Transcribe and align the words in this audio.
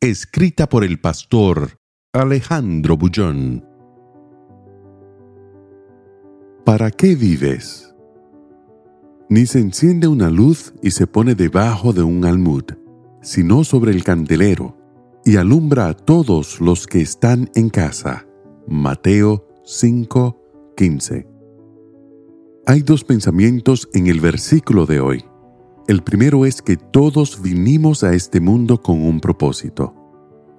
Escrita 0.00 0.68
por 0.68 0.84
el 0.84 1.00
pastor 1.00 1.80
Alejandro 2.12 2.96
Bullón. 2.96 3.64
¿Para 6.64 6.92
qué 6.92 7.16
vives? 7.16 7.92
Ni 9.28 9.44
se 9.46 9.58
enciende 9.58 10.06
una 10.06 10.30
luz 10.30 10.72
y 10.84 10.92
se 10.92 11.08
pone 11.08 11.34
debajo 11.34 11.92
de 11.92 12.04
un 12.04 12.24
almud, 12.24 12.62
sino 13.22 13.64
sobre 13.64 13.90
el 13.90 14.04
candelero, 14.04 14.76
y 15.24 15.34
alumbra 15.34 15.88
a 15.88 15.94
todos 15.94 16.60
los 16.60 16.86
que 16.86 17.00
están 17.00 17.50
en 17.56 17.68
casa. 17.68 18.24
Mateo 18.68 19.48
5:15. 19.64 21.26
Hay 22.66 22.82
dos 22.82 23.02
pensamientos 23.02 23.88
en 23.94 24.06
el 24.06 24.20
versículo 24.20 24.86
de 24.86 25.00
hoy. 25.00 25.24
El 25.88 26.02
primero 26.02 26.44
es 26.44 26.60
que 26.60 26.76
todos 26.76 27.40
vinimos 27.40 28.04
a 28.04 28.12
este 28.12 28.40
mundo 28.40 28.82
con 28.82 29.00
un 29.00 29.20
propósito. 29.20 29.94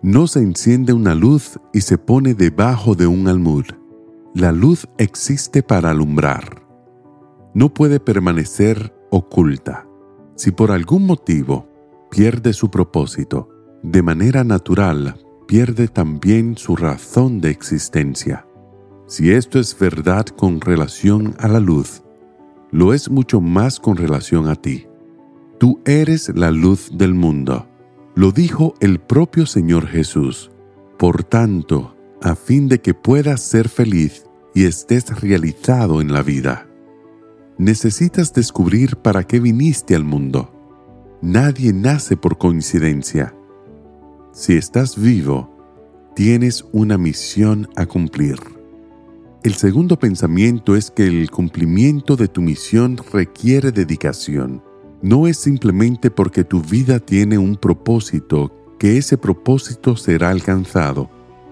No 0.02 0.26
se 0.26 0.40
enciende 0.40 0.92
una 0.92 1.14
luz 1.14 1.60
y 1.72 1.82
se 1.82 2.00
pone 2.00 2.34
debajo 2.34 2.96
de 2.96 3.06
un 3.06 3.28
almud. 3.28 3.66
La 4.34 4.52
luz 4.52 4.88
existe 4.98 5.62
para 5.62 5.92
alumbrar. 5.92 6.66
No 7.53 7.72
puede 7.72 8.00
permanecer 8.00 8.92
oculta. 9.12 9.88
Si 10.36 10.50
por 10.50 10.72
algún 10.72 11.06
motivo 11.06 11.70
pierde 12.09 12.52
su 12.52 12.72
propósito, 12.72 13.50
de 13.84 14.02
manera 14.02 14.44
natural 14.44 15.23
pierde 15.48 15.90
también 15.90 16.58
su 16.58 16.75
razón 16.75 17.40
de 17.40 17.52
existencia. 17.52 18.48
Si 19.06 19.30
esto 19.30 19.59
es 19.59 19.78
verdad 19.78 20.25
con 20.25 20.59
relación 20.59 21.36
a 21.38 21.48
la 21.48 21.59
luz, 21.59 22.02
lo 22.72 22.96
es 22.96 23.12
mucho 23.12 23.42
más 23.42 23.80
con 23.80 23.96
relación 23.96 24.48
a 24.48 24.56
ti. 24.56 24.89
Tú 25.60 25.82
eres 25.84 26.32
la 26.36 26.52
luz 26.52 26.90
del 26.94 27.14
mundo. 27.14 27.68
Lo 28.16 28.32
dijo 28.32 28.76
el 28.80 28.98
propio 28.98 29.46
Señor 29.46 29.88
Jesús. 29.88 30.52
Por 30.98 31.26
tanto, 31.26 31.98
a 32.22 32.36
fin 32.36 32.70
de 32.70 32.80
que 32.80 32.94
puedas 32.94 33.42
ser 33.42 33.68
feliz 33.68 34.24
y 34.56 34.64
estés 34.64 35.20
realizado 35.20 36.00
en 36.00 36.14
la 36.14 36.24
vida, 36.24 36.66
necesitas 37.58 38.34
descubrir 38.34 38.96
para 38.96 39.26
qué 39.26 39.42
viniste 39.42 39.96
al 39.96 40.06
mundo. 40.06 40.50
Nadie 41.22 41.74
nace 41.74 42.16
por 42.16 42.38
coincidencia. 42.38 43.36
Si 44.32 44.54
estás 44.54 44.98
vivo, 44.98 45.54
tienes 46.16 46.64
una 46.72 46.98
misión 46.98 47.68
a 47.76 47.86
cumplir. 47.86 48.40
El 49.44 49.56
segundo 49.56 50.00
pensamiento 50.00 50.78
es 50.78 50.90
que 50.90 51.06
el 51.06 51.30
cumplimiento 51.30 52.16
de 52.16 52.30
tu 52.30 52.42
misión 52.42 52.98
requiere 53.12 53.74
dedicación 53.74 54.69
no 55.02 55.28
es 55.28 55.38
simplemente 55.38 56.11
porque 56.11 56.44
tu 56.44 56.61
vida 56.61 57.00
tiene 57.00 57.38
un 57.38 57.55
propósito 57.55 58.52
que 58.78 58.97
ese 58.97 59.17
propósito 59.17 59.95
será 59.95 60.30
alcanzado. 60.30 61.09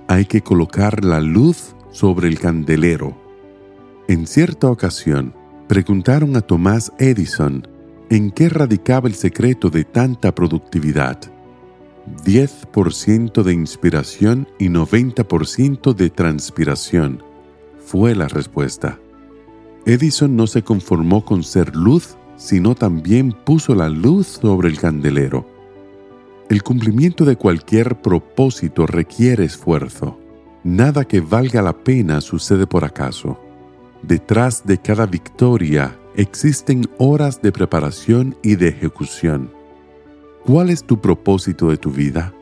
Hay 0.07 0.25
que 0.25 0.41
colocar 0.41 1.03
la 1.03 1.19
luz 1.19 1.75
sobre 1.91 2.27
el 2.27 2.39
candelero. 2.39 3.17
En 4.07 4.27
cierta 4.27 4.69
ocasión, 4.69 5.33
preguntaron 5.67 6.35
a 6.37 6.41
Tomás 6.41 6.93
Edison 6.97 7.67
en 8.09 8.31
qué 8.31 8.47
radicaba 8.49 9.07
el 9.07 9.15
secreto 9.15 9.69
de 9.69 9.83
tanta 9.83 10.33
productividad. 10.33 11.19
10% 12.23 13.43
de 13.43 13.53
inspiración 13.53 14.47
y 14.57 14.69
90% 14.69 15.93
de 15.93 16.09
transpiración, 16.09 17.21
fue 17.79 18.15
la 18.15 18.27
respuesta. 18.27 18.97
Edison 19.85 20.35
no 20.35 20.47
se 20.47 20.63
conformó 20.63 21.25
con 21.25 21.43
ser 21.43 21.75
luz 21.75 22.17
sino 22.37 22.75
también 22.75 23.31
puso 23.31 23.75
la 23.75 23.89
luz 23.89 24.27
sobre 24.27 24.69
el 24.69 24.79
candelero. 24.79 25.45
El 26.49 26.63
cumplimiento 26.63 27.25
de 27.25 27.35
cualquier 27.35 28.01
propósito 28.01 28.85
requiere 28.85 29.43
esfuerzo. 29.43 30.17
Nada 30.63 31.03
que 31.03 31.19
valga 31.19 31.61
la 31.61 31.73
pena 31.73 32.21
sucede 32.21 32.65
por 32.65 32.85
acaso. 32.85 33.39
Detrás 34.03 34.65
de 34.65 34.77
cada 34.77 35.07
victoria 35.07 35.97
existen 36.15 36.87
horas 36.99 37.41
de 37.41 37.51
preparación 37.51 38.37
y 38.43 38.55
de 38.55 38.69
ejecución. 38.69 39.51
¿Cuál 40.45 40.69
es 40.69 40.83
tu 40.83 41.01
propósito 41.01 41.69
de 41.69 41.77
tu 41.77 41.91
vida? 41.91 42.33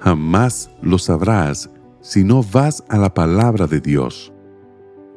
Jamás 0.00 0.70
lo 0.80 0.98
sabrás 0.98 1.68
si 2.00 2.24
no 2.24 2.42
vas 2.42 2.84
a 2.88 2.96
la 2.96 3.12
palabra 3.12 3.66
de 3.66 3.80
Dios. 3.80 4.32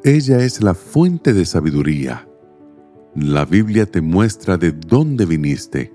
Ella 0.02 0.40
es 0.40 0.62
la 0.62 0.74
fuente 0.74 1.32
de 1.32 1.46
sabiduría 1.46 2.26
la 3.14 3.44
Biblia 3.44 3.86
te 3.86 4.00
muestra 4.00 4.56
de 4.56 4.72
dónde 4.72 5.26
viniste, 5.26 5.92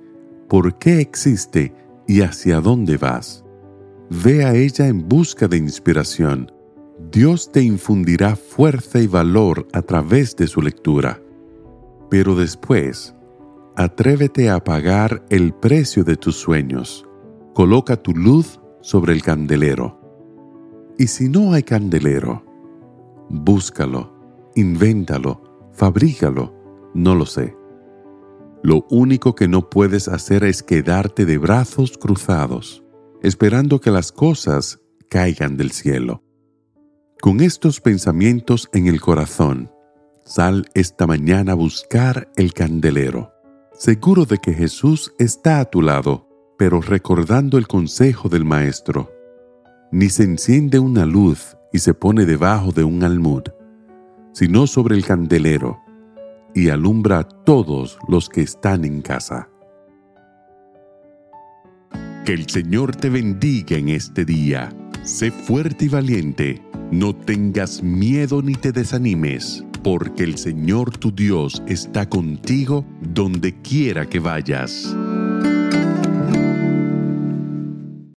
por 0.49 0.77
qué 0.77 0.99
existe 0.99 1.73
y 2.07 2.21
hacia 2.21 2.59
dónde 2.59 2.97
vas. 2.97 3.43
Ve 4.09 4.45
a 4.45 4.53
ella 4.53 4.87
en 4.87 5.07
busca 5.07 5.47
de 5.47 5.57
inspiración. 5.57 6.51
Dios 7.11 7.51
te 7.51 7.63
infundirá 7.63 8.35
fuerza 8.35 8.99
y 8.99 9.07
valor 9.07 9.67
a 9.73 9.81
través 9.81 10.35
de 10.35 10.47
su 10.47 10.61
lectura. 10.61 11.21
Pero 12.09 12.35
después, 12.35 13.15
atrévete 13.75 14.49
a 14.49 14.63
pagar 14.63 15.25
el 15.29 15.53
precio 15.53 16.03
de 16.03 16.17
tus 16.17 16.35
sueños. 16.35 17.07
Coloca 17.53 17.95
tu 17.95 18.13
luz 18.13 18.59
sobre 18.81 19.13
el 19.13 19.23
candelero. 19.23 19.99
Y 20.97 21.07
si 21.07 21.29
no 21.29 21.53
hay 21.53 21.63
candelero, 21.63 22.45
búscalo, 23.29 24.13
invéntalo, 24.55 25.41
fabrícalo 25.73 26.54
no 26.95 27.13
lo 27.13 27.25
sé. 27.28 27.56
Lo 28.63 28.88
único 28.89 29.35
que 29.35 29.47
no 29.47 29.69
puedes 29.69 30.07
hacer 30.07 30.44
es 30.44 30.63
quedarte 30.63 31.25
de 31.25 31.38
brazos 31.38 31.97
cruzados, 32.00 32.83
esperando 33.22 33.79
que 33.79 33.91
las 33.91 34.11
cosas 34.11 34.79
caigan 35.09 35.57
del 35.57 35.72
cielo. 35.72 36.23
Con 37.22 37.41
estos 37.41 37.81
pensamientos 37.81 38.69
en 38.73 38.88
el 38.88 39.01
corazón, 39.01 39.72
sal 40.23 40.67
esta 40.73 41.06
mañana 41.06 41.51
a 41.51 41.56
buscar 41.56 42.31
el 42.38 42.53
candelero, 42.53 43.31
seguro 43.73 44.25
de 44.25 44.38
que 44.38 44.53
Jesús 44.53 45.13
está 45.19 45.59
a 45.59 45.66
tu 45.66 45.81
lado, 45.81 46.27
pero 46.57 46.81
recordando 46.81 47.57
el 47.57 47.67
consejo 47.67 48.29
del 48.29 48.45
Maestro. 48.45 49.12
Ni 49.91 50.09
se 50.09 50.23
enciende 50.23 50.79
una 50.79 51.06
luz 51.06 51.57
y 51.73 51.79
se 51.79 51.94
pone 51.94 52.25
debajo 52.25 52.72
de 52.72 52.83
un 52.83 53.03
almud, 53.03 53.44
sino 54.31 54.66
sobre 54.66 54.95
el 54.95 55.06
candelero 55.06 55.84
y 56.55 56.69
alumbra 56.69 57.19
a 57.19 57.23
todos 57.23 57.99
los 58.07 58.29
que 58.29 58.41
están 58.41 58.85
en 58.85 59.01
casa. 59.01 59.49
Que 62.25 62.33
el 62.33 62.49
Señor 62.49 62.95
te 62.95 63.09
bendiga 63.09 63.77
en 63.77 63.89
este 63.89 64.25
día. 64.25 64.73
Sé 65.03 65.29
fuerte 65.29 65.85
y 65.85 65.89
valiente. 65.89 66.63
No 66.91 67.13
tengas 67.13 67.83
miedo 67.83 68.41
ni 68.41 68.55
te 68.55 68.71
desanimes, 68.71 69.63
porque 69.83 70.23
el 70.23 70.38
Señor 70.38 70.97
tu 70.97 71.13
Dios 71.13 71.61
está 71.67 72.09
contigo 72.09 72.85
donde 73.01 73.61
quiera 73.61 74.07
que 74.07 74.19
vayas. 74.19 74.95